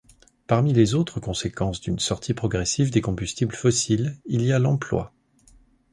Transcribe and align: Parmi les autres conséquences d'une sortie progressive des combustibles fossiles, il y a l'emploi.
Parmi 0.47 0.73
les 0.73 0.95
autres 0.95 1.19
conséquences 1.19 1.79
d'une 1.79 1.99
sortie 1.99 2.33
progressive 2.33 2.89
des 2.89 3.01
combustibles 3.01 3.53
fossiles, 3.53 4.17
il 4.25 4.41
y 4.43 4.51
a 4.51 4.57
l'emploi. 4.57 5.13